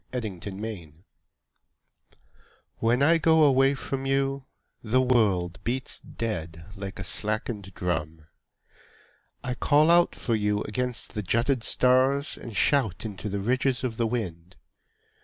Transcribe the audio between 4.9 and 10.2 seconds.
world beats dead Like a slackened drum. I call out